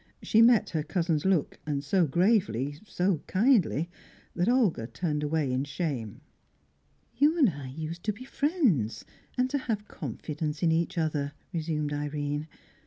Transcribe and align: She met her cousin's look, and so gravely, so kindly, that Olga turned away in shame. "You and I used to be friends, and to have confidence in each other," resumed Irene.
She 0.23 0.41
met 0.41 0.71
her 0.71 0.81
cousin's 0.81 1.25
look, 1.25 1.59
and 1.63 1.83
so 1.83 2.07
gravely, 2.07 2.75
so 2.87 3.21
kindly, 3.27 3.87
that 4.35 4.49
Olga 4.49 4.87
turned 4.87 5.21
away 5.21 5.53
in 5.53 5.63
shame. 5.63 6.21
"You 7.17 7.37
and 7.37 7.51
I 7.51 7.67
used 7.67 8.01
to 8.05 8.11
be 8.11 8.25
friends, 8.25 9.05
and 9.37 9.47
to 9.51 9.59
have 9.59 9.87
confidence 9.87 10.63
in 10.63 10.71
each 10.71 10.97
other," 10.97 11.33
resumed 11.53 11.93
Irene. 11.93 12.47